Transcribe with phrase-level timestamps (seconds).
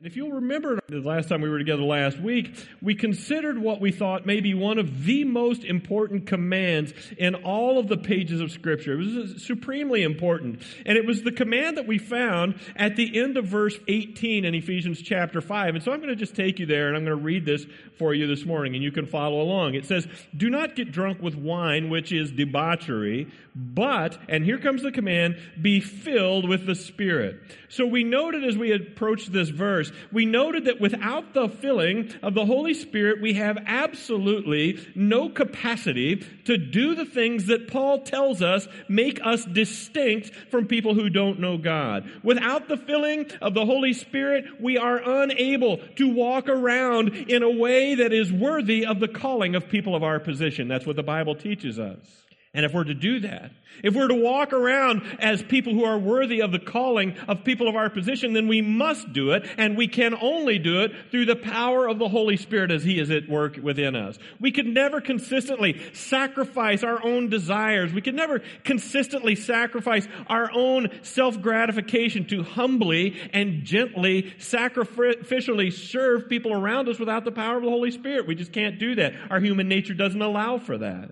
[0.00, 3.90] If you'll remember the last time we were together last week, we considered what we
[3.90, 8.52] thought may be one of the most important commands in all of the pages of
[8.52, 8.92] Scripture.
[8.92, 10.62] It was supremely important.
[10.86, 14.54] And it was the command that we found at the end of verse 18 in
[14.54, 15.74] Ephesians chapter 5.
[15.74, 17.66] And so I'm going to just take you there and I'm going to read this
[17.98, 19.74] for you this morning and you can follow along.
[19.74, 20.06] It says,
[20.36, 25.38] Do not get drunk with wine, which is debauchery, but, and here comes the command,
[25.60, 27.40] be filled with the Spirit.
[27.68, 32.34] So we noted as we approached this verse, we noted that without the filling of
[32.34, 38.42] the Holy Spirit, we have absolutely no capacity to do the things that Paul tells
[38.42, 42.10] us make us distinct from people who don't know God.
[42.22, 47.50] Without the filling of the Holy Spirit, we are unable to walk around in a
[47.50, 50.68] way that is worthy of the calling of people of our position.
[50.68, 52.27] That's what the Bible teaches us.
[52.54, 53.52] And if we're to do that,
[53.84, 57.68] if we're to walk around as people who are worthy of the calling of people
[57.68, 61.26] of our position, then we must do it, and we can only do it through
[61.26, 64.18] the power of the Holy Spirit as He is at work within us.
[64.40, 67.92] We could never consistently sacrifice our own desires.
[67.92, 76.54] We could never consistently sacrifice our own self-gratification to humbly and gently, sacrificially serve people
[76.54, 78.26] around us without the power of the Holy Spirit.
[78.26, 79.12] We just can't do that.
[79.28, 81.10] Our human nature doesn't allow for that.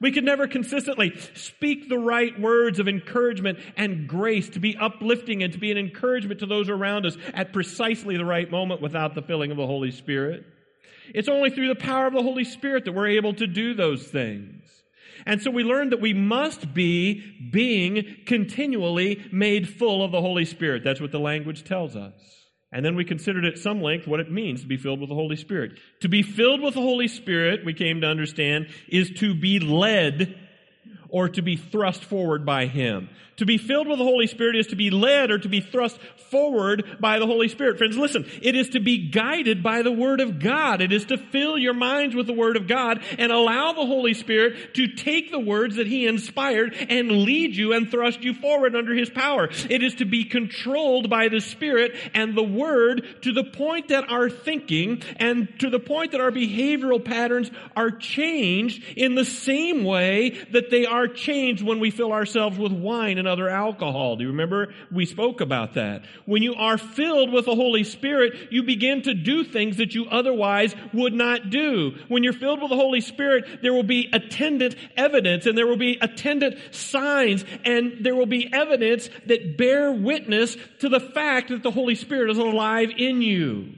[0.00, 5.42] We can never consistently speak the right words of encouragement and grace to be uplifting
[5.42, 9.14] and to be an encouragement to those around us at precisely the right moment without
[9.14, 10.44] the filling of the Holy Spirit.
[11.14, 14.06] It's only through the power of the Holy Spirit that we're able to do those
[14.06, 14.62] things.
[15.24, 20.44] And so we learned that we must be being continually made full of the Holy
[20.44, 20.84] Spirit.
[20.84, 22.45] That's what the language tells us.
[22.76, 25.14] And then we considered at some length what it means to be filled with the
[25.14, 25.78] Holy Spirit.
[26.00, 30.38] To be filled with the Holy Spirit, we came to understand, is to be led
[31.08, 33.08] or to be thrust forward by Him.
[33.36, 35.98] To be filled with the Holy Spirit is to be led or to be thrust
[36.30, 37.76] forward by the Holy Spirit.
[37.76, 40.80] Friends, listen, it is to be guided by the Word of God.
[40.80, 44.14] It is to fill your minds with the Word of God and allow the Holy
[44.14, 48.74] Spirit to take the words that He inspired and lead you and thrust you forward
[48.74, 49.48] under His power.
[49.68, 54.10] It is to be controlled by the Spirit and the Word to the point that
[54.10, 59.84] our thinking and to the point that our behavioral patterns are changed in the same
[59.84, 64.16] way that they are changed when we fill ourselves with wine and and other alcohol.
[64.16, 64.72] Do you remember?
[64.90, 66.04] We spoke about that.
[66.24, 70.06] When you are filled with the Holy Spirit, you begin to do things that you
[70.06, 71.96] otherwise would not do.
[72.08, 75.76] When you're filled with the Holy Spirit, there will be attendant evidence and there will
[75.76, 81.62] be attendant signs and there will be evidence that bear witness to the fact that
[81.62, 83.74] the Holy Spirit is alive in you.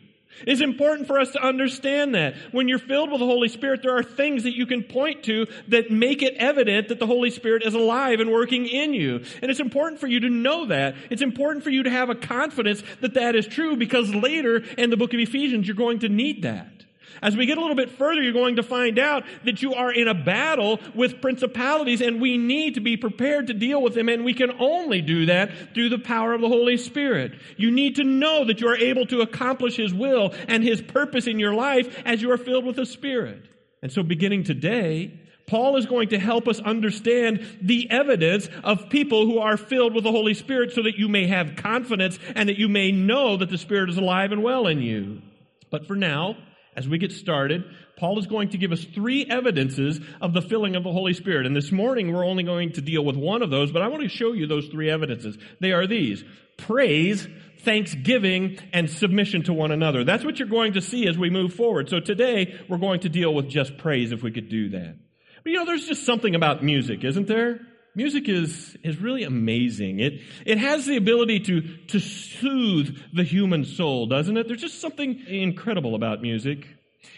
[0.47, 2.34] It's important for us to understand that.
[2.53, 5.47] When you're filled with the Holy Spirit, there are things that you can point to
[5.69, 9.22] that make it evident that the Holy Spirit is alive and working in you.
[9.43, 10.97] And it's important for you to know that.
[11.10, 14.91] It's important for you to have a confidence that that is true because later in
[14.91, 16.78] the book of Ephesians, you're going to need that.
[17.22, 19.92] As we get a little bit further, you're going to find out that you are
[19.92, 24.08] in a battle with principalities and we need to be prepared to deal with them
[24.08, 27.32] and we can only do that through the power of the Holy Spirit.
[27.56, 31.26] You need to know that you are able to accomplish His will and His purpose
[31.26, 33.48] in your life as you are filled with the Spirit.
[33.82, 39.24] And so beginning today, Paul is going to help us understand the evidence of people
[39.24, 42.58] who are filled with the Holy Spirit so that you may have confidence and that
[42.58, 45.22] you may know that the Spirit is alive and well in you.
[45.70, 46.36] But for now,
[46.78, 47.65] as we get started,
[47.97, 51.44] Paul is going to give us three evidences of the filling of the Holy Spirit.
[51.44, 54.05] And this morning we're only going to deal with one of those, but I want
[54.05, 55.37] to show you those three evidences.
[55.59, 56.22] They are these.
[56.56, 57.27] Praise,
[57.62, 60.05] thanksgiving, and submission to one another.
[60.05, 61.89] That's what you're going to see as we move forward.
[61.89, 64.99] So today we're going to deal with just praise if we could do that.
[65.43, 67.60] But you know, there's just something about music, isn't there?
[67.94, 69.99] Music is, is really amazing.
[69.99, 74.47] It, it has the ability to, to soothe the human soul, doesn't it?
[74.47, 76.66] There's just something incredible about music.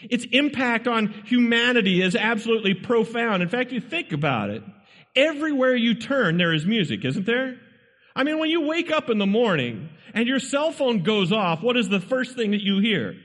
[0.09, 3.43] Its impact on humanity is absolutely profound.
[3.43, 4.63] In fact, you think about it.
[5.15, 7.59] Everywhere you turn, there is music, isn't there?
[8.15, 11.61] I mean, when you wake up in the morning and your cell phone goes off,
[11.61, 13.15] what is the first thing that you hear?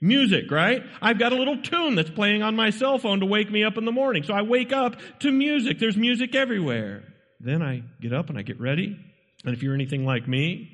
[0.00, 0.82] Music, right?
[1.00, 3.78] I've got a little tune that's playing on my cell phone to wake me up
[3.78, 4.22] in the morning.
[4.24, 5.78] So I wake up to music.
[5.78, 7.04] There's music everywhere.
[7.40, 8.98] Then I get up and I get ready.
[9.44, 10.70] And if you're anything like me,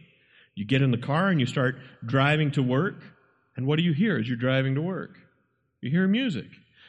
[0.55, 3.03] you get in the car and you start driving to work.
[3.57, 5.17] And what do you hear as you're driving to work?
[5.81, 6.47] You hear music.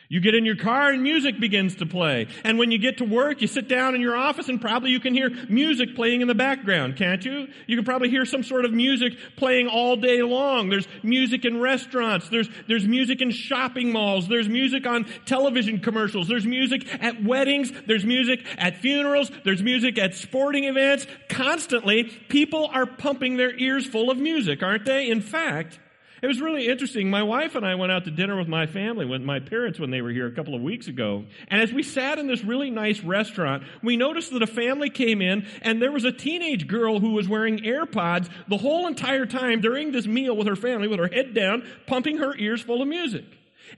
[0.09, 2.27] You get in your car and music begins to play.
[2.43, 4.99] And when you get to work, you sit down in your office and probably you
[4.99, 7.47] can hear music playing in the background, can't you?
[7.67, 10.69] You can probably hear some sort of music playing all day long.
[10.69, 12.29] There's music in restaurants.
[12.29, 14.27] There's, there's music in shopping malls.
[14.27, 16.27] There's music on television commercials.
[16.27, 17.71] There's music at weddings.
[17.87, 19.31] There's music at funerals.
[19.43, 21.07] There's music at sporting events.
[21.29, 25.09] Constantly, people are pumping their ears full of music, aren't they?
[25.09, 25.79] In fact,
[26.23, 27.09] It was really interesting.
[27.09, 29.91] My wife and I went out to dinner with my family, with my parents when
[29.91, 31.25] they were here a couple of weeks ago.
[31.49, 35.21] And as we sat in this really nice restaurant, we noticed that a family came
[35.21, 39.59] in and there was a teenage girl who was wearing AirPods the whole entire time
[39.59, 42.87] during this meal with her family with her head down, pumping her ears full of
[42.87, 43.25] music.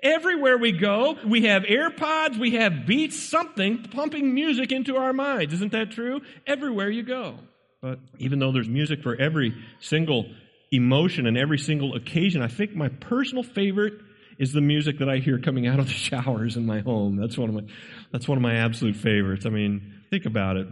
[0.03, 5.51] Everywhere we go, we have AirPods, we have Beats, something pumping music into our minds.
[5.51, 6.21] Isn't that true?
[6.45, 7.39] Everywhere you go.
[7.81, 10.27] But even though there's music for every single
[10.71, 13.93] emotion and every single occasion, I think my personal favorite
[14.37, 17.15] is the music that I hear coming out of the showers in my home.
[17.15, 17.63] That's one of my,
[18.11, 19.45] that's one of my absolute favorites.
[19.45, 20.67] I mean, think about it.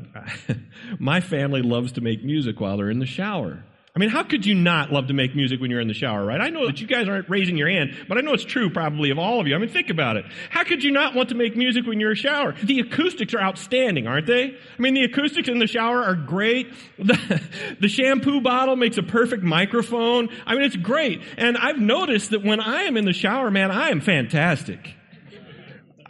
[0.99, 3.63] my family loves to make music while they're in the shower.
[3.95, 6.25] I mean, how could you not love to make music when you're in the shower,
[6.25, 6.41] right?
[6.41, 9.11] I know that you guys aren't raising your hand, but I know it's true probably
[9.11, 9.53] of all of you.
[9.53, 10.25] I mean, think about it.
[10.49, 12.55] How could you not want to make music when you're in a shower?
[12.63, 14.45] The acoustics are outstanding, aren't they?
[14.45, 16.73] I mean, the acoustics in the shower are great.
[17.03, 17.41] The,
[17.81, 20.29] the shampoo bottle makes a perfect microphone.
[20.45, 21.21] I mean, it's great.
[21.37, 24.95] And I've noticed that when I am in the shower, man, I am fantastic.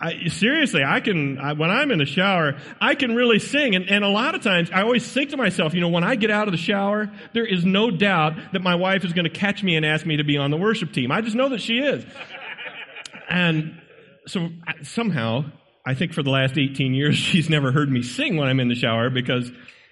[0.04, 3.74] I, seriously, I can, I, when I'm in the shower, I can really sing.
[3.74, 6.16] And, and a lot of times, I always think to myself, you know, when I
[6.16, 9.32] get out of the shower, there is no doubt that my wife is going to
[9.32, 11.10] catch me and ask me to be on the worship team.
[11.10, 12.06] I just know that she is.
[13.30, 13.80] and
[14.28, 14.50] so
[14.82, 15.46] somehow,
[15.86, 18.68] I think for the last 18 years, she's never heard me sing when I'm in
[18.68, 19.50] the shower because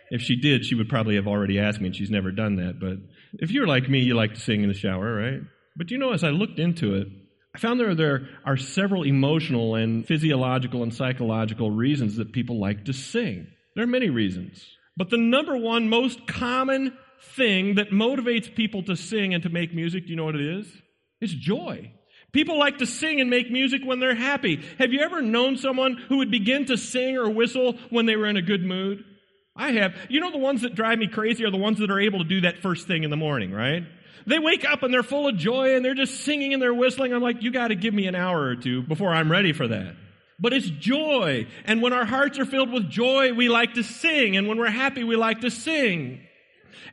[0.10, 2.82] if she did, she would probably have already asked me, and she's never done that.
[2.82, 2.98] But
[3.40, 5.40] if you're like me, you like to sing in the shower, right?
[5.78, 7.08] But you know, as I looked into it,
[7.54, 12.86] I found there, there are several emotional and physiological and psychological reasons that people like
[12.86, 13.48] to sing.
[13.76, 14.66] There are many reasons.
[14.96, 16.98] But the number one most common
[17.36, 20.60] thing that motivates people to sing and to make music, do you know what it
[20.60, 20.68] is?
[21.20, 21.92] It's joy.
[22.32, 24.64] People like to sing and make music when they're happy.
[24.80, 28.28] Have you ever known someone who would begin to sing or whistle when they were
[28.28, 29.04] in a good mood?
[29.56, 29.94] I have.
[30.10, 32.26] You know the ones that drive me crazy are the ones that are able to
[32.26, 33.84] do that first thing in the morning, right?
[34.26, 37.14] They wake up and they're full of joy and they're just singing and they're whistling.
[37.14, 39.68] I'm like, you got to give me an hour or two before I'm ready for
[39.68, 39.96] that.
[40.40, 41.48] But it's joy.
[41.66, 44.38] And when our hearts are filled with joy, we like to sing.
[44.38, 46.22] And when we're happy, we like to sing.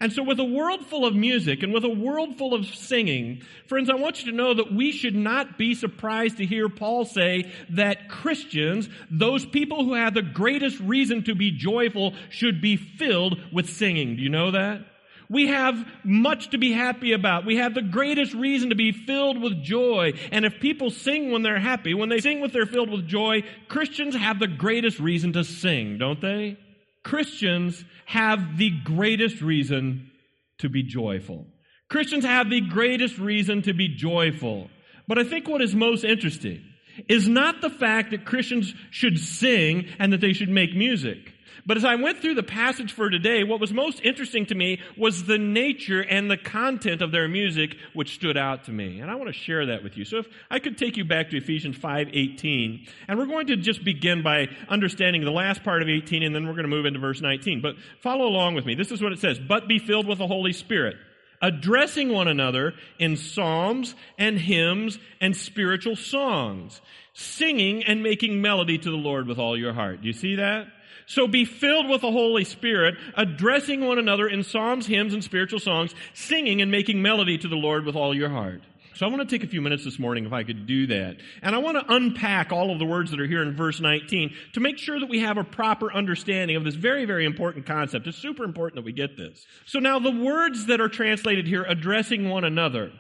[0.00, 3.42] And so with a world full of music and with a world full of singing,
[3.66, 7.04] friends, I want you to know that we should not be surprised to hear Paul
[7.04, 12.76] say that Christians, those people who have the greatest reason to be joyful, should be
[12.76, 14.16] filled with singing.
[14.16, 14.84] Do you know that?
[15.30, 17.44] We have much to be happy about.
[17.44, 20.14] We have the greatest reason to be filled with joy.
[20.32, 23.42] And if people sing when they're happy, when they sing when they're filled with joy,
[23.68, 26.56] Christians have the greatest reason to sing, don't they?
[27.04, 30.10] Christians have the greatest reason
[30.58, 31.46] to be joyful.
[31.88, 34.70] Christians have the greatest reason to be joyful.
[35.06, 36.62] But I think what is most interesting
[37.08, 41.32] is not the fact that Christians should sing and that they should make music.
[41.68, 44.80] But as I went through the passage for today, what was most interesting to me
[44.96, 49.00] was the nature and the content of their music which stood out to me.
[49.00, 50.06] And I want to share that with you.
[50.06, 53.84] So if I could take you back to Ephesians 5:18, and we're going to just
[53.84, 57.00] begin by understanding the last part of 18 and then we're going to move into
[57.00, 57.60] verse 19.
[57.60, 58.74] But follow along with me.
[58.74, 60.96] This is what it says, "But be filled with the Holy Spirit."
[61.40, 66.80] addressing one another in psalms and hymns and spiritual songs,
[67.12, 70.00] singing and making melody to the Lord with all your heart.
[70.00, 70.66] Do you see that?
[71.08, 75.58] So be filled with the Holy Spirit, addressing one another in psalms, hymns, and spiritual
[75.58, 78.60] songs, singing and making melody to the Lord with all your heart.
[78.94, 81.16] So I want to take a few minutes this morning if I could do that.
[81.40, 84.34] And I want to unpack all of the words that are here in verse 19
[84.52, 88.06] to make sure that we have a proper understanding of this very, very important concept.
[88.06, 89.46] It's super important that we get this.
[89.64, 92.92] So now the words that are translated here, addressing one another,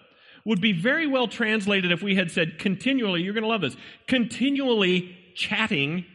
[0.46, 3.76] would be very well translated if we had said continually, you're going to love this,
[4.06, 6.06] continually chatting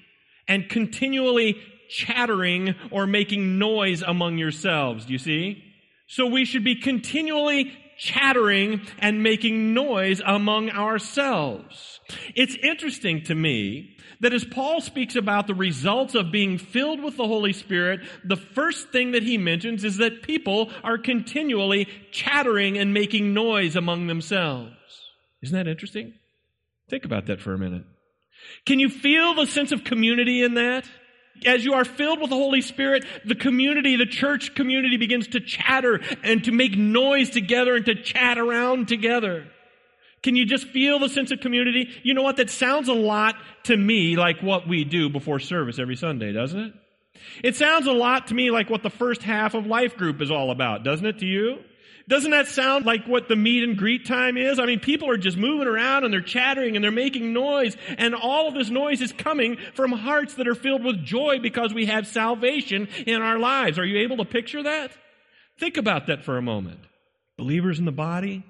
[0.48, 5.06] and continually chattering or making noise among yourselves.
[5.06, 5.64] Do you see?
[6.08, 12.00] So we should be continually chattering and making noise among ourselves.
[12.36, 17.18] It's interesting to me that as Paul speaks about the results of being filled with
[17.18, 22.78] the Holy Spirit, the first thing that he mentions is that people are continually chattering
[22.78, 24.72] and making noise among themselves.
[25.42, 26.14] Isn't that interesting?
[26.90, 27.84] Think about that for a minute.
[28.66, 30.88] Can you feel the sense of community in that?
[31.46, 35.40] As you are filled with the Holy Spirit, the community, the church community begins to
[35.40, 39.48] chatter and to make noise together and to chat around together.
[40.22, 41.90] Can you just feel the sense of community?
[42.02, 42.38] You know what?
[42.38, 46.60] That sounds a lot to me like what we do before service every Sunday, doesn't
[46.60, 46.74] it?
[47.44, 50.32] It sounds a lot to me like what the first half of life group is
[50.32, 51.60] all about, doesn't it to you?
[52.08, 54.60] Doesn't that sound like what the meet and greet time is?
[54.60, 58.14] I mean, people are just moving around and they're chattering and they're making noise, and
[58.14, 61.86] all of this noise is coming from hearts that are filled with joy because we
[61.86, 63.80] have salvation in our lives.
[63.80, 64.92] Are you able to picture that?
[65.60, 66.80] Think about that for a moment.
[67.38, 68.44] Believers in the body,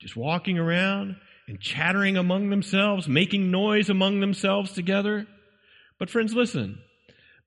[0.00, 1.16] just walking around
[1.48, 5.26] and chattering among themselves, making noise among themselves together.
[5.98, 6.78] But friends, listen.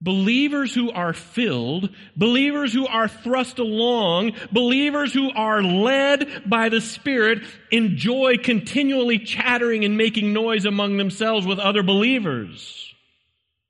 [0.03, 6.81] Believers who are filled, believers who are thrust along, believers who are led by the
[6.81, 7.41] Spirit
[7.71, 12.93] enjoy continually chattering and making noise among themselves with other believers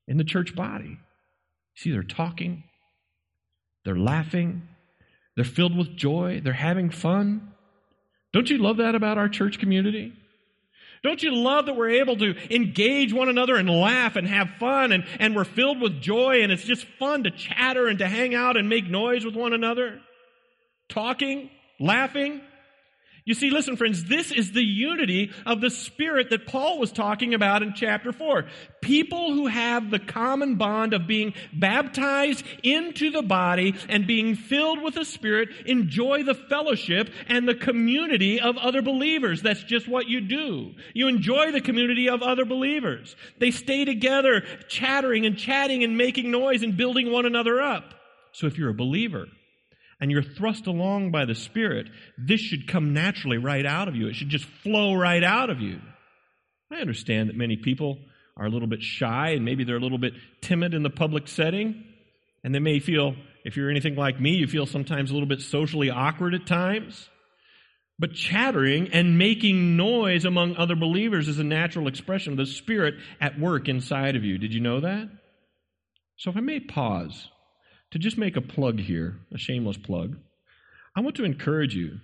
[0.07, 0.97] in the church body.
[1.75, 2.63] See, they're talking,
[3.85, 4.67] they're laughing,
[5.35, 7.51] they're filled with joy, they're having fun.
[8.31, 10.13] Don't you love that about our church community?
[11.03, 14.93] Don't you love that we're able to engage one another and laugh and have fun
[14.93, 18.33] and, and we're filled with joy and it's just fun to chatter and to hang
[18.33, 19.99] out and make noise with one another?
[20.87, 22.41] Talking, laughing,
[23.25, 27.33] you see, listen, friends, this is the unity of the Spirit that Paul was talking
[27.33, 28.45] about in chapter 4.
[28.81, 34.81] People who have the common bond of being baptized into the body and being filled
[34.81, 39.41] with the Spirit enjoy the fellowship and the community of other believers.
[39.41, 40.73] That's just what you do.
[40.93, 43.15] You enjoy the community of other believers.
[43.39, 47.93] They stay together, chattering and chatting and making noise and building one another up.
[48.33, 49.27] So if you're a believer,
[50.03, 54.09] and you're thrust along by the Spirit, this should come naturally right out of you.
[54.09, 55.79] It should just flow right out of you.
[56.69, 57.99] I understand that many people
[58.35, 61.29] are a little bit shy and maybe they're a little bit timid in the public
[61.29, 61.85] setting.
[62.43, 65.39] And they may feel, if you're anything like me, you feel sometimes a little bit
[65.39, 67.07] socially awkward at times.
[67.97, 72.95] But chattering and making noise among other believers is a natural expression of the Spirit
[73.21, 74.37] at work inside of you.
[74.37, 75.07] Did you know that?
[76.17, 77.29] So if I may pause
[77.93, 80.17] to just make a plug here, a shameless plug,
[80.95, 81.99] I want to encourage you.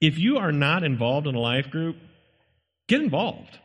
[0.00, 1.96] If you are not involved in a life group,
[2.88, 3.58] get involved.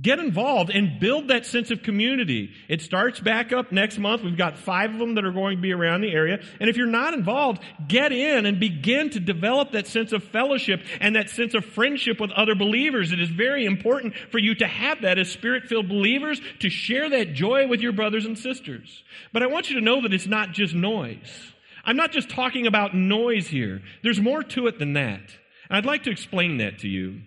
[0.00, 2.52] Get involved and build that sense of community.
[2.68, 4.22] It starts back up next month.
[4.22, 6.38] We've got five of them that are going to be around the area.
[6.58, 10.82] And if you're not involved, get in and begin to develop that sense of fellowship
[11.00, 13.12] and that sense of friendship with other believers.
[13.12, 17.10] It is very important for you to have that as spirit filled believers to share
[17.10, 19.02] that joy with your brothers and sisters.
[19.34, 21.52] But I want you to know that it's not just noise.
[21.84, 23.82] I'm not just talking about noise here.
[24.02, 25.20] There's more to it than that.
[25.68, 27.20] And I'd like to explain that to you.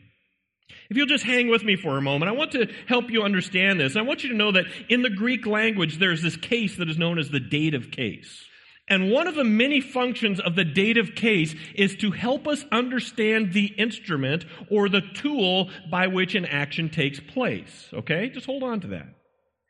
[0.93, 3.79] If you'll just hang with me for a moment, I want to help you understand
[3.79, 3.95] this.
[3.95, 7.00] I want you to know that in the Greek language, there's this case that is
[7.00, 8.45] known as the dative case.
[8.88, 13.53] And one of the many functions of the dative case is to help us understand
[13.53, 17.89] the instrument or the tool by which an action takes place.
[17.91, 18.29] Okay?
[18.29, 19.07] Just hold on to that.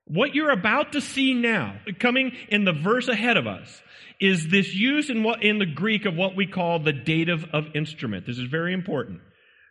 [0.03, 3.81] What you're about to see now, coming in the verse ahead of us,
[4.19, 7.67] is this use in what in the Greek of what we call the dative of
[7.75, 8.25] instrument.
[8.25, 9.21] This is very important.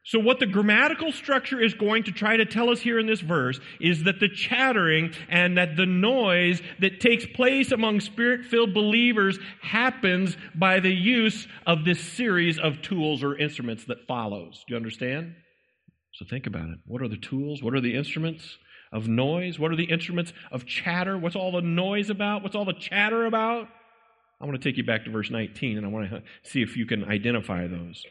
[0.04, 3.21] So, what the grammatical structure is going to try to tell us here in this
[3.21, 8.75] verse is that the chattering and that the noise that takes place among spirit filled
[8.75, 14.64] believers happens by the use of this series of tools or instruments that follows.
[14.66, 15.37] Do you understand?
[16.14, 16.78] So, think about it.
[16.85, 17.62] What are the tools?
[17.62, 18.59] What are the instruments
[18.92, 19.61] of noise?
[19.61, 21.16] What are the instruments of chatter?
[21.16, 22.42] What's all the noise about?
[22.42, 23.68] What's all the chatter about?
[24.40, 26.76] I want to take you back to verse 19 and I want to see if
[26.76, 28.02] you can identify those.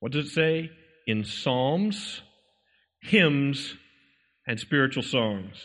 [0.00, 0.70] What does it say?
[1.10, 2.22] In psalms,
[3.02, 3.74] hymns,
[4.46, 5.56] and spiritual songs.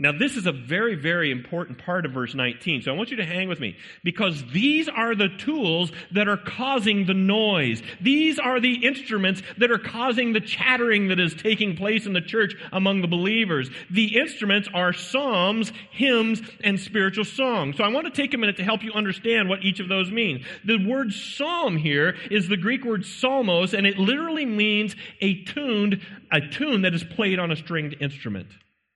[0.00, 2.82] Now, this is a very, very important part of verse 19.
[2.82, 6.36] So I want you to hang with me because these are the tools that are
[6.36, 7.82] causing the noise.
[8.00, 12.20] These are the instruments that are causing the chattering that is taking place in the
[12.20, 13.70] church among the believers.
[13.90, 17.76] The instruments are psalms, hymns, and spiritual songs.
[17.76, 20.12] So I want to take a minute to help you understand what each of those
[20.12, 20.46] means.
[20.64, 26.00] The word psalm here is the Greek word psalmos, and it literally means a tuned,
[26.30, 28.46] a tune that is played on a stringed instrument.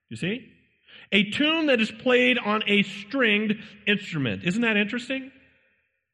[0.08, 0.48] You see?
[1.12, 3.54] A tune that is played on a stringed
[3.86, 4.44] instrument.
[4.44, 5.30] Isn't that interesting?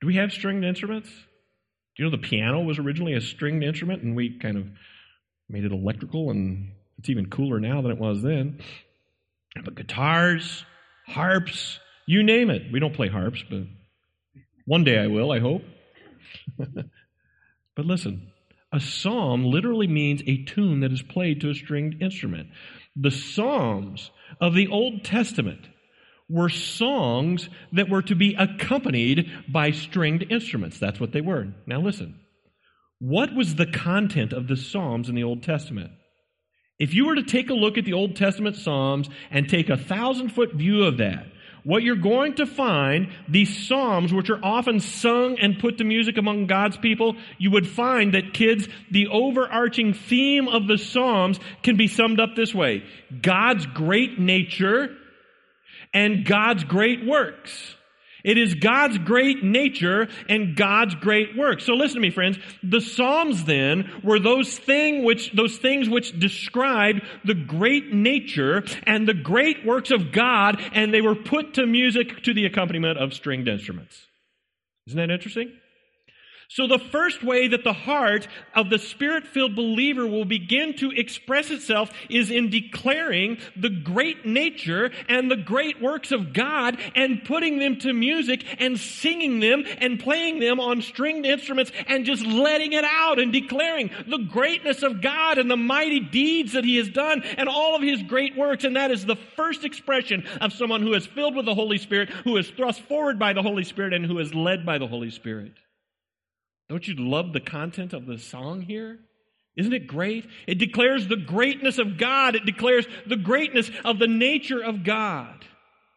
[0.01, 1.09] Do we have stringed instruments?
[1.09, 4.67] Do you know the piano was originally a stringed instrument and we kind of
[5.49, 8.61] made it electrical and it's even cooler now than it was then.
[9.65, 10.65] But guitars,
[11.07, 12.73] harps, you name it.
[12.73, 13.63] We don't play harps, but
[14.67, 15.63] one day I will, I hope.
[16.59, 18.31] but listen,
[18.73, 22.49] a psalm literally means a tune that is played to a stringed instrument.
[23.01, 25.69] The Psalms of the Old Testament
[26.29, 30.79] were songs that were to be accompanied by stringed instruments.
[30.79, 31.49] That's what they were.
[31.67, 32.21] Now listen.
[32.99, 35.93] What was the content of the Psalms in the Old Testament?
[36.79, 39.77] If you were to take a look at the Old Testament Psalms and take a
[39.77, 41.27] thousand foot view of that,
[41.69, 46.17] what you're going to find, these Psalms, which are often sung and put to music
[46.17, 51.77] among God's people, you would find that kids, the overarching theme of the Psalms can
[51.77, 52.85] be summed up this way.
[53.21, 54.97] God's great nature
[55.93, 57.75] and God's great works.
[58.25, 61.61] It is God's great nature and God's great work.
[61.61, 62.39] So listen to me, friends.
[62.63, 69.07] The Psalms then were those thing which, those things which described the great nature and
[69.07, 73.15] the great works of God, and they were put to music to the accompaniment of
[73.15, 74.07] stringed instruments.
[74.87, 75.53] Isn't that interesting?
[76.51, 81.51] So the first way that the heart of the spirit-filled believer will begin to express
[81.51, 87.59] itself is in declaring the great nature and the great works of God and putting
[87.59, 92.73] them to music and singing them and playing them on stringed instruments and just letting
[92.73, 96.89] it out and declaring the greatness of God and the mighty deeds that he has
[96.89, 98.65] done and all of his great works.
[98.65, 102.09] And that is the first expression of someone who is filled with the Holy Spirit,
[102.09, 105.11] who is thrust forward by the Holy Spirit and who is led by the Holy
[105.11, 105.53] Spirit.
[106.69, 108.99] Don't you love the content of the song here?
[109.57, 110.27] Isn't it great?
[110.47, 112.37] It declares the greatness of God.
[112.37, 115.45] It declares the greatness of the nature of God.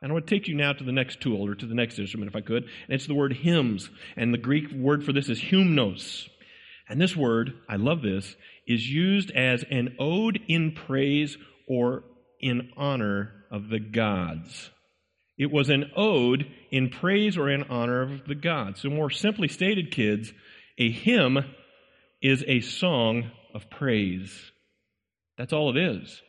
[0.01, 2.31] And I to take you now to the next tool or to the next instrument,
[2.31, 2.63] if I could.
[2.63, 3.89] And it's the word hymns.
[4.17, 6.27] And the Greek word for this is hymnos.
[6.89, 8.35] And this word, I love this,
[8.67, 11.37] is used as an ode in praise
[11.67, 12.03] or
[12.39, 14.71] in honor of the gods.
[15.37, 18.81] It was an ode in praise or in honor of the gods.
[18.81, 20.33] So, more simply stated, kids,
[20.81, 21.45] a hymn
[22.23, 24.51] is a song of praise.
[25.37, 26.21] That's all it is.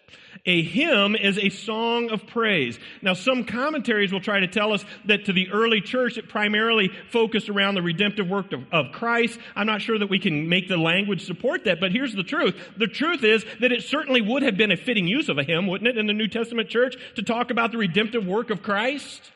[0.44, 2.78] A hymn is a song of praise.
[3.00, 6.90] Now, some commentaries will try to tell us that to the early church, it primarily
[7.10, 9.38] focused around the redemptive work of, of, Christ.
[9.56, 12.54] I'm not sure that we can make the language support that, but here's the truth.
[12.76, 15.66] The truth is that it certainly would have been a fitting use of a hymn,
[15.66, 19.32] wouldn't it, in the New Testament church to talk about the redemptive work of Christ?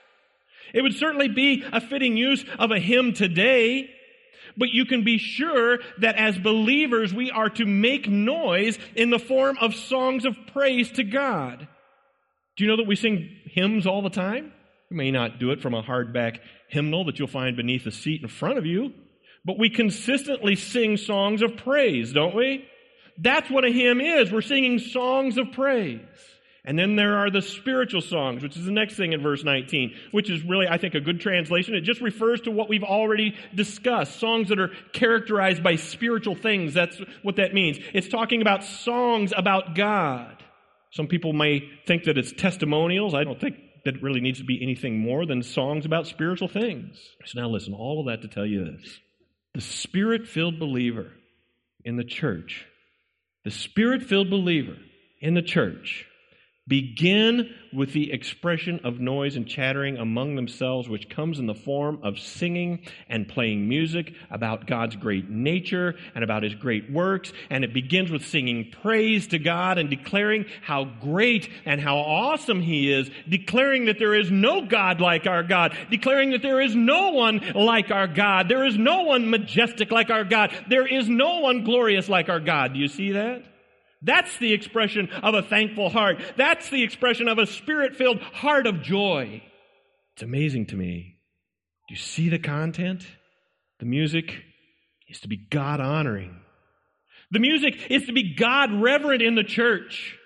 [0.75, 3.91] It would certainly be a fitting use of a hymn today.
[4.57, 9.19] But you can be sure that as believers, we are to make noise in the
[9.19, 11.69] form of songs of praise to God.
[12.57, 14.53] Do you know that we sing hymns all the time?
[14.91, 18.23] You may not do it from a hardback hymnal that you'll find beneath the seat
[18.23, 18.93] in front of you,
[19.45, 22.65] but we consistently sing songs of praise, don't we?
[23.19, 24.33] That's what a hymn is.
[24.33, 26.01] We're singing songs of praise.
[26.67, 29.95] And then there are the spiritual songs, which is the next thing in verse 19,
[30.11, 31.77] which is really, I think, a good translation.
[31.77, 34.19] It just refers to what we've already discussed.
[34.19, 36.75] Songs that are characterized by spiritual things.
[36.75, 37.79] That's what that means.
[37.95, 40.43] It's talking about songs about God.
[40.91, 43.15] Some people may think that it's testimonials.
[43.15, 46.99] I don't think that really needs to be anything more than songs about spiritual things.
[47.27, 48.99] So now listen, all of that to tell you this.
[49.55, 51.13] The spirit filled believer
[51.85, 52.67] in the church,
[53.45, 54.77] the spirit filled believer
[55.21, 56.07] in the church
[56.69, 62.01] begin with the expression of noise and chattering among themselves, which comes in the form
[62.03, 67.33] of singing and playing music about God's great nature and about His great works.
[67.51, 72.61] And it begins with singing praise to God and declaring how great and how awesome
[72.61, 76.75] He is, declaring that there is no God like our God, declaring that there is
[76.75, 81.09] no one like our God, there is no one majestic like our God, there is
[81.09, 82.75] no one glorious like our God.
[82.75, 83.45] Do you see that?
[84.07, 86.23] That's the expression of a thankful heart.
[86.37, 89.43] That's the expression of a spirit filled heart of joy.
[90.15, 91.19] It's amazing to me.
[91.89, 93.05] Do you see the content?
[93.81, 94.33] The music
[95.09, 96.41] is to be God honoring.
[97.31, 100.17] The music is to be God reverent in the church.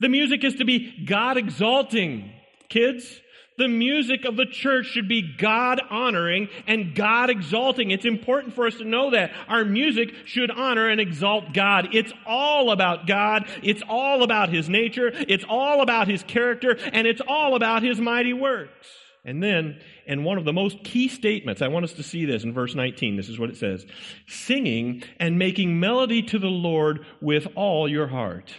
[0.00, 2.32] The music is to be God exalting.
[2.68, 3.20] Kids,
[3.58, 7.90] the music of the church should be God honoring and God exalting.
[7.90, 9.32] It's important for us to know that.
[9.48, 11.88] Our music should honor and exalt God.
[11.92, 13.46] It's all about God.
[13.62, 15.10] It's all about His nature.
[15.14, 18.88] It's all about His character and it's all about His mighty works.
[19.24, 22.42] And then, in one of the most key statements, I want us to see this
[22.42, 23.16] in verse 19.
[23.16, 23.86] This is what it says
[24.26, 28.52] Singing and making melody to the Lord with all your heart.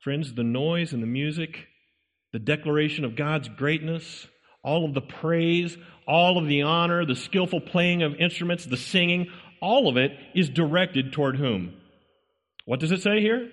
[0.00, 1.68] Friends, the noise and the music,
[2.32, 4.26] the declaration of God's greatness,
[4.64, 9.28] all of the praise, all of the honor, the skillful playing of instruments, the singing,
[9.60, 11.74] all of it is directed toward whom?
[12.64, 13.50] What does it say here?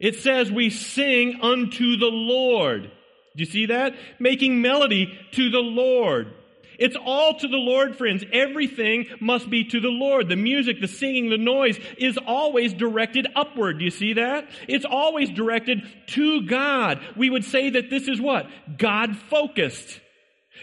[0.00, 2.82] It says we sing unto the Lord.
[2.82, 3.94] Do you see that?
[4.18, 6.32] Making melody to the Lord.
[6.80, 8.24] It's all to the Lord, friends.
[8.32, 10.30] Everything must be to the Lord.
[10.30, 13.78] The music, the singing, the noise is always directed upward.
[13.78, 14.48] Do you see that?
[14.66, 17.00] It's always directed to God.
[17.16, 18.46] We would say that this is what?
[18.78, 20.00] God focused.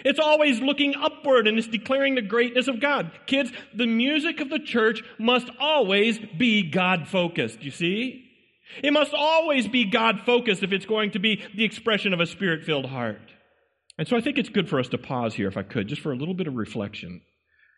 [0.04, 3.12] It's always looking upward and it's declaring the greatness of God.
[3.28, 7.62] Kids, the music of the church must always be God focused.
[7.62, 8.26] You see?
[8.84, 12.26] It must always be God focused if it's going to be the expression of a
[12.26, 13.22] spirit filled heart.
[13.98, 16.02] And so I think it's good for us to pause here, if I could, just
[16.02, 17.22] for a little bit of reflection.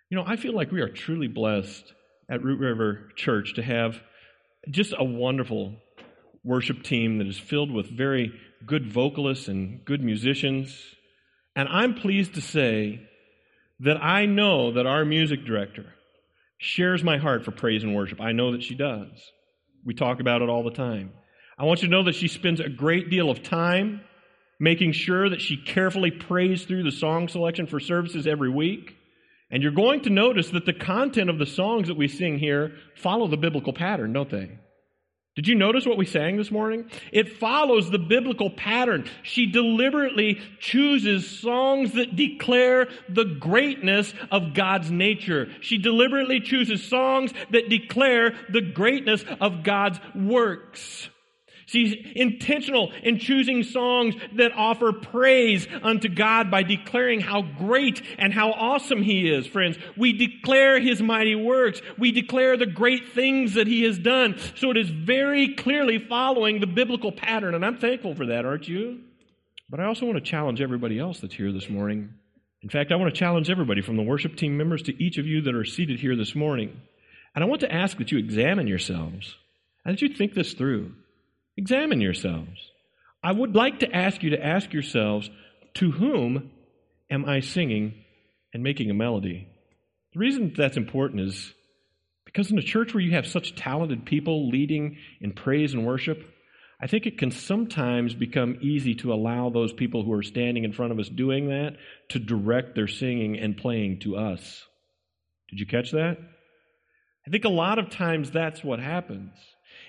[0.10, 1.94] You know, I feel like we are truly blessed
[2.30, 4.00] at Root River Church to have
[4.70, 5.76] just a wonderful
[6.44, 8.34] worship team that is filled with very
[8.66, 10.78] good vocalists and good musicians
[11.60, 13.02] and I'm pleased to say
[13.82, 15.94] that I know that our music director
[16.58, 18.22] shares my heart for praise and worship.
[18.22, 19.10] I know that she does.
[19.84, 21.12] We talk about it all the time.
[21.58, 24.00] I want you to know that she spends a great deal of time
[24.60, 28.96] making sure that she carefully prays through the song selection for services every week.
[29.52, 32.74] And you're going to notice that the content of the songs that we sing here
[32.96, 34.60] follow the biblical pattern, don't they?
[35.36, 36.90] Did you notice what we sang this morning?
[37.14, 39.10] It follows the biblical pattern.
[39.24, 45.48] She deliberately chooses songs that declare the greatness of God's nature.
[45.62, 51.10] She deliberately chooses songs that declare the greatness of God's works.
[51.70, 58.34] She's intentional in choosing songs that offer praise unto God by declaring how great and
[58.34, 59.78] how awesome He is, friends.
[59.96, 61.80] We declare His mighty works.
[62.00, 64.40] We declare the great things that He has done.
[64.56, 68.68] So it is very clearly following the biblical pattern, and I'm thankful for that, aren't
[68.68, 69.02] you?
[69.70, 72.16] But I also want to challenge everybody else that's here this morning.
[72.64, 75.28] In fact, I want to challenge everybody from the worship team members to each of
[75.28, 76.82] you that are seated here this morning.
[77.36, 79.36] And I want to ask that you examine yourselves
[79.86, 80.94] and that you think this through.
[81.60, 82.72] Examine yourselves.
[83.22, 85.30] I would like to ask you to ask yourselves,
[85.74, 86.52] to whom
[87.12, 87.96] am I singing
[88.54, 89.46] and making a melody?
[90.14, 91.54] The reason that's important is
[92.24, 96.26] because in a church where you have such talented people leading in praise and worship,
[96.82, 100.72] I think it can sometimes become easy to allow those people who are standing in
[100.72, 101.76] front of us doing that
[102.12, 104.64] to direct their singing and playing to us.
[105.50, 106.20] Did you catch that?
[107.28, 109.34] I think a lot of times that's what happens.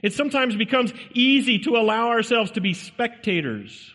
[0.02, 3.94] It sometimes becomes easy to allow ourselves to be spectators.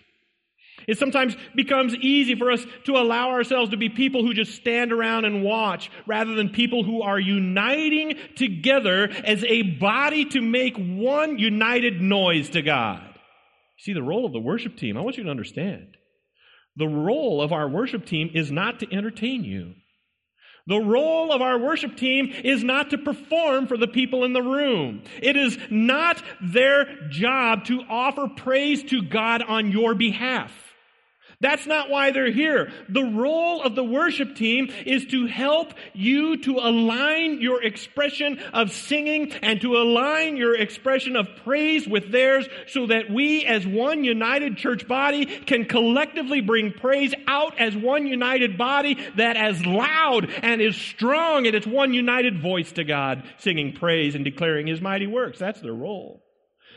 [0.88, 4.92] It sometimes becomes easy for us to allow ourselves to be people who just stand
[4.92, 10.78] around and watch rather than people who are uniting together as a body to make
[10.78, 13.02] one united noise to God.
[13.80, 15.98] See, the role of the worship team, I want you to understand.
[16.76, 19.74] The role of our worship team is not to entertain you.
[20.68, 24.42] The role of our worship team is not to perform for the people in the
[24.42, 25.04] room.
[25.22, 30.65] It is not their job to offer praise to God on your behalf.
[31.40, 32.72] That's not why they're here.
[32.90, 38.72] The role of the worship team is to help you to align your expression of
[38.72, 44.04] singing and to align your expression of praise with theirs so that we as one
[44.04, 50.30] united church body can collectively bring praise out as one united body that is loud
[50.42, 54.82] and is strong and its one united voice to God, singing praise and declaring his
[54.82, 55.40] mighty works.
[55.40, 56.25] That's their role.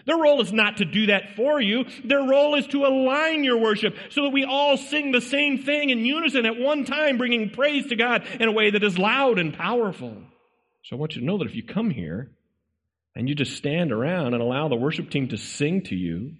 [0.07, 1.85] Their role is not to do that for you.
[2.05, 5.91] Their role is to align your worship so that we all sing the same thing
[5.91, 9.39] in unison at one time, bringing praise to God in a way that is loud
[9.39, 10.17] and powerful.
[10.85, 12.31] So I want you to know that if you come here
[13.15, 16.33] and you just stand around and allow the worship team to sing to you,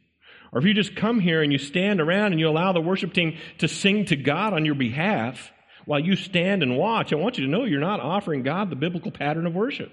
[0.53, 3.13] or if you just come here and you stand around and you allow the worship
[3.13, 5.51] team to sing to God on your behalf
[5.85, 8.77] while you stand and watch, I want you to know you're not offering God the
[8.77, 9.93] biblical pattern of worship.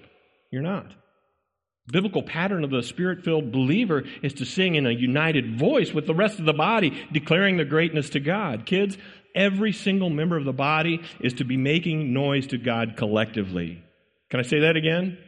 [0.50, 0.86] You're not
[1.90, 6.06] biblical pattern of the spirit filled believer is to sing in a united voice with
[6.06, 8.66] the rest of the body, declaring the greatness to God.
[8.66, 8.98] Kids,
[9.34, 13.82] every single member of the body is to be making noise to God collectively.
[14.30, 15.18] Can I say that again?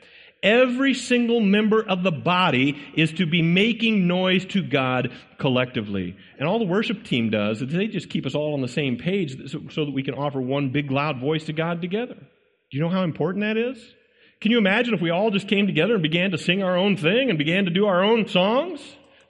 [0.43, 6.17] Every single member of the body is to be making noise to God collectively.
[6.39, 8.99] And all the worship team does is they just keep us all on the same
[8.99, 12.15] page so, that we can offer one big loud voice to God together.
[12.15, 13.79] Do you know how important that is?
[14.41, 16.97] Can you imagine if we all just came together and began to sing our own
[16.97, 18.81] thing and began to do our own songs?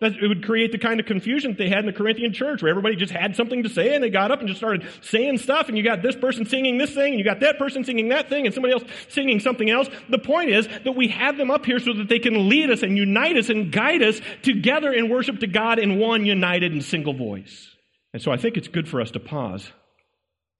[0.00, 2.62] That it would create the kind of confusion that they had in the Corinthian church
[2.62, 5.38] where everybody just had something to say and they got up and just started saying
[5.38, 8.10] stuff and you got this person singing this thing and you got that person singing
[8.10, 9.88] that thing and somebody else singing something else.
[10.08, 12.84] The point is that we have them up here so that they can lead us
[12.84, 16.84] and unite us and guide us together in worship to God in one united and
[16.84, 17.74] single voice.
[18.12, 19.68] And so I think it's good for us to pause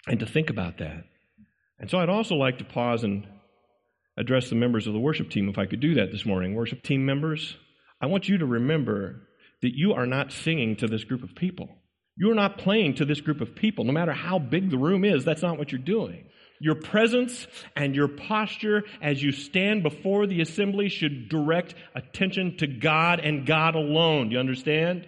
[0.08, 1.04] and to think about that.
[1.78, 3.24] And so I'd also like to pause and
[4.18, 6.54] address the members of the worship team if I could do that this morning.
[6.54, 7.57] Worship team members,
[8.00, 9.28] I want you to remember
[9.62, 11.68] that you are not singing to this group of people.
[12.16, 13.85] You're not playing to this group of people.
[13.85, 16.26] No matter how big the room is, that's not what you're doing.
[16.61, 22.66] Your presence and your posture as you stand before the assembly should direct attention to
[22.66, 24.28] God and God alone.
[24.28, 25.07] Do you understand?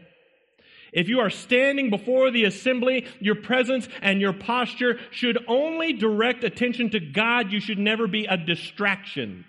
[0.92, 6.44] If you are standing before the assembly, your presence and your posture should only direct
[6.44, 7.53] attention to God.
[7.53, 9.44] You should never be a distraction.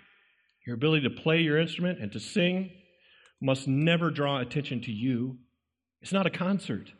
[0.66, 2.70] Your ability to play your instrument and to sing
[3.40, 5.38] must never draw attention to you.
[6.00, 6.90] It's not a concert.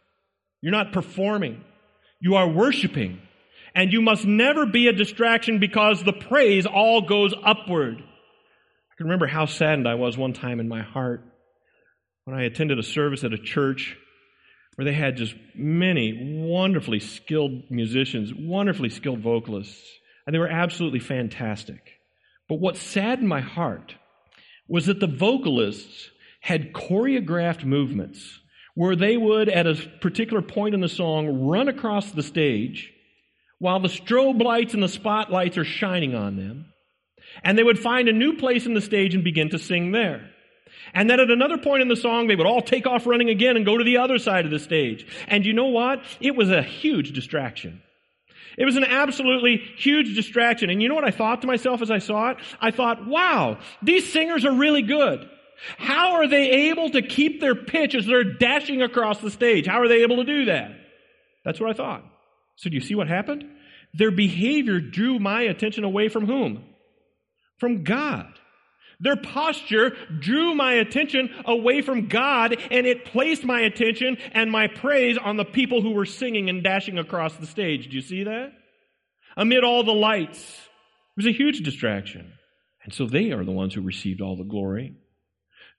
[0.61, 1.63] You're not performing.
[2.21, 3.21] You are worshiping.
[3.75, 7.97] And you must never be a distraction because the praise all goes upward.
[7.99, 11.25] I can remember how saddened I was one time in my heart
[12.25, 13.97] when I attended a service at a church
[14.77, 19.99] where they had just many wonderfully skilled musicians, wonderfully skilled vocalists.
[20.27, 21.99] and they were absolutely fantastic.
[22.49, 23.97] But what saddened my heart
[24.69, 28.41] was that the vocalists had choreographed movements
[28.75, 32.93] where they would, at a particular point in the song, run across the stage
[33.59, 36.67] while the strobe lights and the spotlights are shining on them.
[37.45, 40.31] And they would find a new place in the stage and begin to sing there.
[40.95, 43.57] And then at another point in the song, they would all take off running again
[43.57, 45.07] and go to the other side of the stage.
[45.29, 46.03] And you know what?
[46.21, 47.83] It was a huge distraction.
[48.59, 50.69] It was an absolutely huge distraction.
[50.71, 52.39] And you know what I thought to myself as I saw it?
[52.61, 55.29] I thought, wow, these singers are really good.
[55.79, 59.67] How are they able to keep their pitch as they're dashing across the stage?
[59.67, 60.73] How are they able to do that?
[61.45, 62.05] That's what I thought.
[62.57, 63.45] So do you see what happened?
[63.95, 66.65] Their behavior drew my attention away from whom?
[67.59, 68.27] From God.
[69.03, 74.69] Their posture drew my attention away from God and it placed my attention and my
[74.69, 77.89] praise on the people who were singing and dashing across the stage.
[77.89, 78.53] Do you see that?
[79.37, 82.33] Amid all the lights, it was a huge distraction.
[82.85, 84.95] And so they are the ones who received all the glory.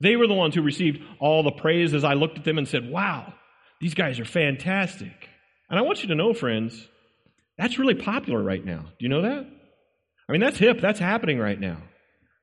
[0.01, 2.67] They were the ones who received all the praise as I looked at them and
[2.67, 3.33] said, wow,
[3.79, 5.29] these guys are fantastic.
[5.69, 6.89] And I want you to know, friends,
[7.57, 8.81] that's really popular right now.
[8.81, 9.45] Do you know that?
[10.27, 10.81] I mean, that's hip.
[10.81, 11.77] That's happening right now.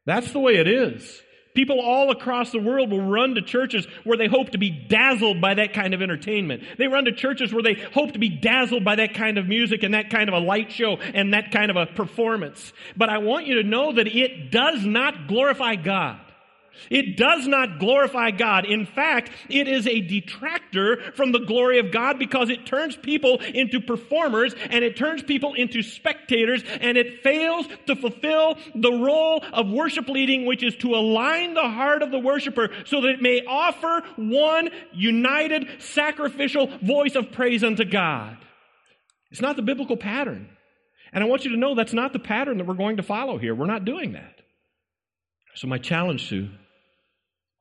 [0.06, 1.22] That's the way it is.
[1.54, 5.40] People all across the world will run to churches where they hope to be dazzled
[5.40, 6.62] by that kind of entertainment.
[6.78, 9.82] They run to churches where they hope to be dazzled by that kind of music
[9.82, 12.72] and that kind of a light show and that kind of a performance.
[12.96, 16.20] But I want you to know that it does not glorify God.
[16.88, 18.64] It does not glorify God.
[18.64, 23.40] In fact, it is a detractor from the glory of God because it turns people
[23.54, 29.44] into performers and it turns people into spectators and it fails to fulfill the role
[29.52, 33.22] of worship leading, which is to align the heart of the worshiper so that it
[33.22, 38.36] may offer one united sacrificial voice of praise unto God.
[39.30, 40.48] It's not the biblical pattern.
[41.12, 43.38] And I want you to know that's not the pattern that we're going to follow
[43.38, 43.54] here.
[43.54, 44.40] We're not doing that.
[45.54, 46.48] So, my challenge to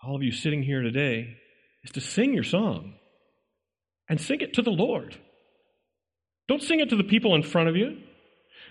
[0.03, 1.35] all of you sitting here today
[1.83, 2.95] is to sing your song
[4.07, 5.17] and sing it to the Lord.
[6.47, 7.97] Don't sing it to the people in front of you.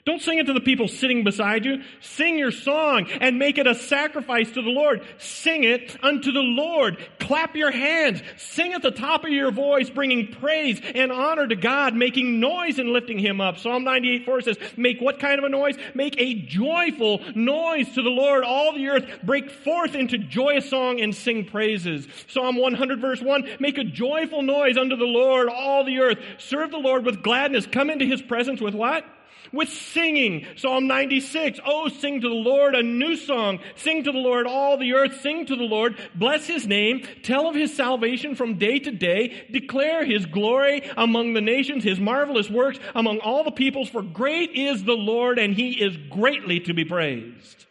[0.09, 1.83] Don't sing it to the people sitting beside you.
[2.01, 5.03] Sing your song and make it a sacrifice to the Lord.
[5.19, 6.97] Sing it unto the Lord.
[7.19, 8.23] Clap your hands.
[8.39, 12.79] Sing at the top of your voice, bringing praise and honor to God, making noise
[12.79, 13.59] and lifting Him up.
[13.59, 15.77] Psalm 98 4 says, Make what kind of a noise?
[15.93, 18.45] Make a joyful noise to the Lord.
[18.45, 22.09] All the earth break forth into joyous song and sing praises.
[22.29, 26.19] Psalm 100 verse 1, Make a joyful noise unto the Lord, all the earth.
[26.39, 27.67] Serve the Lord with gladness.
[27.67, 29.05] Come into His presence with what?
[29.53, 30.47] With singing.
[30.57, 31.61] Psalm 96.
[31.65, 33.61] Oh, sing to the Lord a new song.
[33.77, 35.21] Sing to the Lord all the earth.
[35.21, 35.99] Sing to the Lord.
[36.15, 37.07] Bless his name.
[37.23, 39.47] Tell of his salvation from day to day.
[39.51, 43.89] Declare his glory among the nations, his marvelous works among all the peoples.
[43.89, 47.67] For great is the Lord and he is greatly to be praised.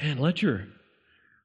[0.00, 0.66] Man, let your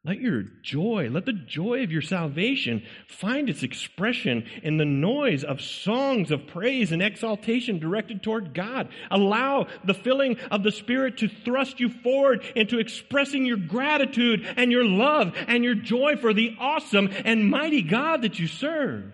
[0.06, 5.44] let your joy, let the joy of your salvation find its expression in the noise
[5.44, 8.88] of songs of praise and exaltation directed toward God.
[9.12, 14.72] Allow the filling of the Spirit to thrust you forward into expressing your gratitude and
[14.72, 19.14] your love and your joy for the awesome and mighty God that you serve.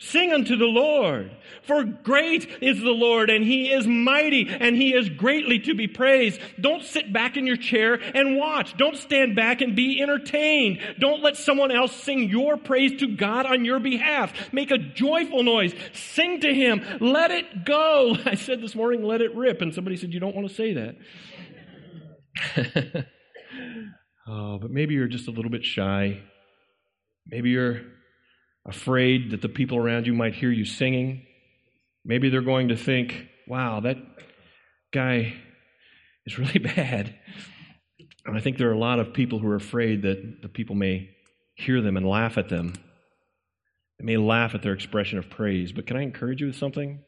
[0.00, 1.32] Sing unto the Lord,
[1.62, 5.88] for great is the Lord, and he is mighty, and he is greatly to be
[5.88, 6.40] praised.
[6.60, 8.76] Don't sit back in your chair and watch.
[8.76, 10.78] Don't stand back and be entertained.
[11.00, 14.52] Don't let someone else sing your praise to God on your behalf.
[14.52, 15.74] Make a joyful noise.
[15.92, 16.80] Sing to him.
[17.00, 18.16] Let it go.
[18.24, 20.74] I said this morning, let it rip, and somebody said, You don't want to say
[20.74, 20.94] that.
[24.28, 26.22] oh, but maybe you're just a little bit shy.
[27.26, 27.80] Maybe you're
[28.68, 31.26] afraid that the people around you might hear you singing.
[32.04, 33.96] Maybe they're going to think, wow, that
[34.92, 35.34] guy
[36.26, 37.14] is really bad.
[38.26, 40.74] And I think there are a lot of people who are afraid that the people
[40.74, 41.10] may
[41.54, 42.74] hear them and laugh at them.
[43.98, 45.72] They may laugh at their expression of praise.
[45.72, 47.02] But can I encourage you with something?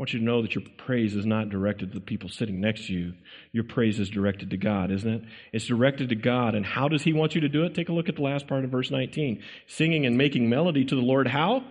[0.00, 2.86] Want you to know that your praise is not directed to the people sitting next
[2.86, 3.12] to you.
[3.52, 5.22] Your praise is directed to God, isn't it?
[5.52, 6.54] It's directed to God.
[6.54, 7.74] And how does He want you to do it?
[7.74, 9.42] Take a look at the last part of verse 19.
[9.66, 11.28] Singing and making melody to the Lord.
[11.28, 11.64] How?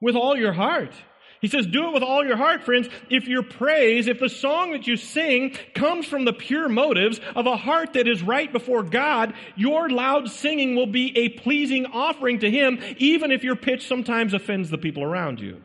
[0.00, 0.92] With all your heart.
[1.40, 2.88] He says, do it with all your heart, friends.
[3.10, 7.46] If your praise, if the song that you sing comes from the pure motives of
[7.46, 12.40] a heart that is right before God, your loud singing will be a pleasing offering
[12.40, 15.62] to Him, even if your pitch sometimes offends the people around you.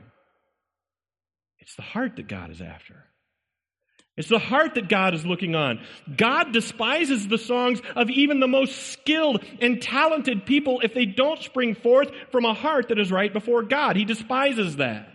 [1.61, 3.05] It's the heart that God is after.
[4.17, 5.79] It's the heart that God is looking on.
[6.17, 11.41] God despises the songs of even the most skilled and talented people if they don't
[11.41, 13.95] spring forth from a heart that is right before God.
[13.95, 15.10] He despises that.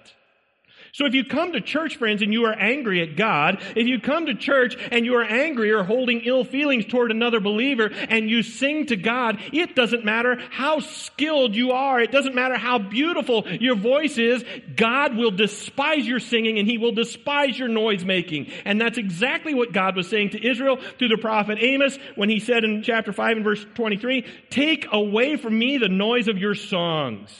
[0.92, 4.01] So if you come to church, friends, and you are angry at God, if you
[4.01, 8.31] come to church and you are angry or holding ill feelings toward another believer and
[8.31, 12.01] you sing to God, it doesn't matter how skilled you are.
[12.01, 14.44] It doesn't matter how beautiful your voice is.
[14.75, 18.51] God will despise your singing and he will despise your noise making.
[18.64, 22.40] And that's exactly what God was saying to Israel through the prophet Amos when he
[22.40, 26.55] said in chapter 5 and verse 23, take away from me the noise of your
[26.55, 27.31] songs.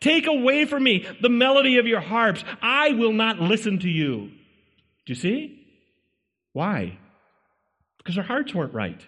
[0.00, 2.42] Take away from me the melody of your harps.
[2.62, 4.30] I will not listen to you.
[5.06, 5.66] Do you see?
[6.52, 6.98] Why?
[7.98, 9.00] Because their hearts weren't right.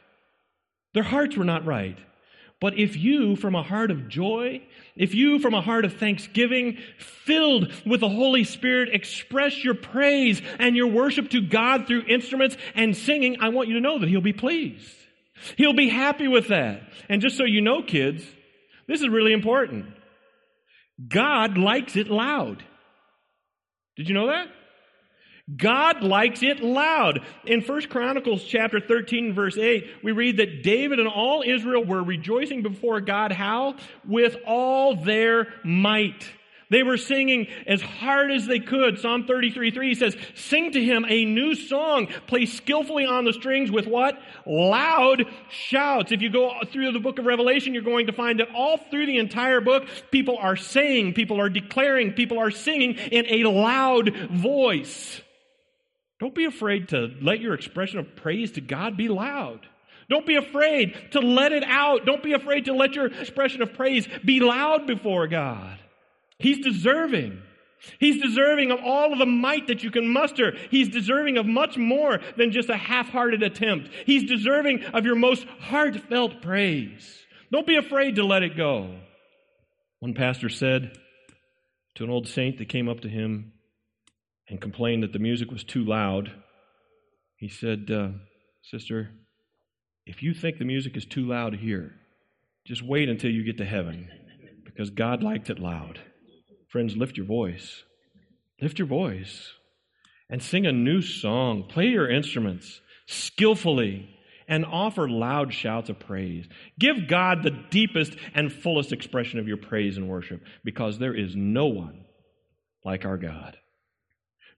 [0.95, 1.99] Their hearts were not right.
[2.61, 4.63] But if you, from a heart of joy,
[4.95, 10.41] if you, from a heart of thanksgiving, filled with the Holy Spirit, express your praise
[10.61, 14.09] and your worship to God through instruments and singing, I want you to know that
[14.09, 14.95] He'll be pleased.
[15.57, 16.83] He'll be happy with that.
[17.09, 18.25] And just so you know, kids,
[18.87, 19.87] this is really important.
[21.09, 22.63] God likes it loud.
[23.97, 24.49] Did you know that?
[25.55, 27.21] God likes it loud.
[27.47, 32.03] In 1 Chronicles chapter 13 verse 8, we read that David and all Israel were
[32.03, 33.77] rejoicing before God how?
[34.07, 36.25] With all their might.
[36.73, 38.99] They were singing as hard as they could.
[38.99, 43.71] Psalm 33 3 says, Sing to him a new song, play skillfully on the strings
[43.71, 44.19] with what?
[44.47, 46.13] Loud shouts.
[46.13, 49.05] If you go through the book of Revelation, you're going to find that all through
[49.05, 54.17] the entire book, people are saying, people are declaring, people are singing in a loud
[54.31, 55.21] voice.
[56.21, 59.61] Don't be afraid to let your expression of praise to God be loud.
[60.09, 62.07] Don't be afraid to let it out.
[62.07, 65.79] Don't be afraid to let your expression of praise be loud before God.
[66.39, 67.43] He's deserving.
[67.99, 70.57] He's deserving of all of the might that you can muster.
[70.71, 73.91] He's deserving of much more than just a half hearted attempt.
[74.07, 77.19] He's deserving of your most heartfelt praise.
[77.51, 78.95] Don't be afraid to let it go.
[79.99, 80.97] One pastor said
[81.97, 83.53] to an old saint that came up to him
[84.49, 86.33] and complained that the music was too loud,
[87.37, 88.09] he said, uh,
[88.63, 89.11] Sister,
[90.07, 91.93] if you think the music is too loud here,
[92.67, 94.09] just wait until you get to heaven
[94.65, 96.01] because God liked it loud.
[96.73, 97.85] Friends, lift your voice.
[98.63, 99.53] Lift your voice
[100.31, 101.65] and sing a new song.
[101.69, 104.09] Play your instruments skillfully
[104.49, 106.49] and offer loud shouts of praise.
[106.79, 111.37] Give God the deepest and fullest expression of your praise and worship because there is
[111.37, 112.07] no one
[112.87, 113.59] like our God.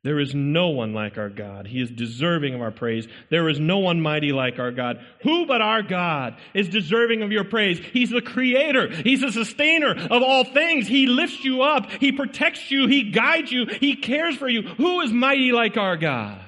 [0.04, 1.66] There is no one like our God.
[1.66, 3.08] He is deserving of our praise.
[3.30, 5.00] There is no one mighty like our God.
[5.22, 7.78] Who but our God is deserving of your praise?
[7.78, 8.90] He's the creator.
[8.90, 10.86] He's the sustainer of all things.
[10.86, 11.90] He lifts you up.
[11.90, 12.86] He protects you.
[12.86, 13.64] He guides you.
[13.64, 14.60] He cares for you.
[14.62, 16.38] Who is mighty like our God?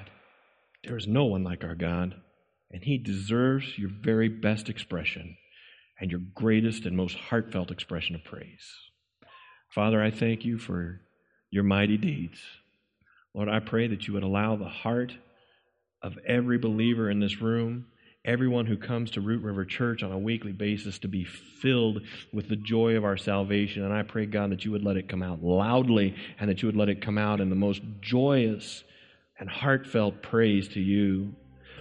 [0.84, 2.14] There is no one like our God.
[2.70, 5.38] And he deserves your very best expression
[5.98, 8.70] and your greatest and most heartfelt expression of praise.
[9.70, 11.00] Father, I thank you for
[11.50, 12.38] your mighty deeds.
[13.36, 15.12] Lord, I pray that you would allow the heart
[16.00, 17.84] of every believer in this room,
[18.24, 22.00] everyone who comes to Root River Church on a weekly basis, to be filled
[22.32, 23.84] with the joy of our salvation.
[23.84, 26.68] And I pray, God, that you would let it come out loudly and that you
[26.68, 28.82] would let it come out in the most joyous
[29.38, 31.34] and heartfelt praise to you.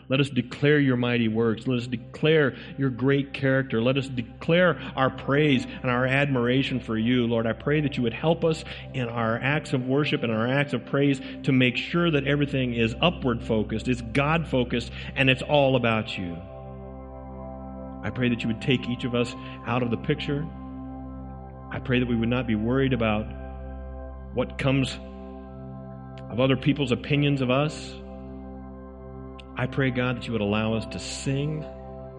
[0.08, 1.66] Let us declare your mighty works.
[1.68, 3.82] Let us declare your great character.
[3.82, 7.26] Let us declare our praise and our admiration for you.
[7.26, 8.64] Lord, I pray that you would help us
[8.94, 12.76] in our acts of worship and our acts of praise to make sure that everything
[12.76, 16.38] is upward focused, it's God focused, and it's all about you.
[18.04, 19.34] I pray that you would take each of us
[19.66, 20.46] out of the picture.
[21.72, 23.26] I pray that we would not be worried about
[24.36, 25.00] what comes
[26.30, 27.96] of other people's opinions of us.
[29.58, 31.64] I pray, God, that you would allow us to sing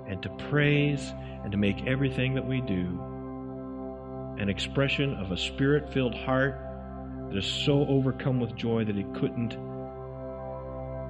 [0.09, 2.99] and to praise and to make everything that we do
[4.39, 6.59] an expression of a spirit filled heart
[7.29, 9.57] that is so overcome with joy that it couldn't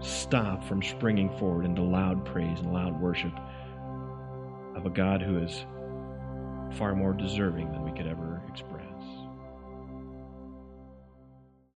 [0.01, 3.33] stop from springing forward into loud praise and loud worship
[4.77, 5.65] of a God who is
[6.77, 8.36] far more deserving than we could ever.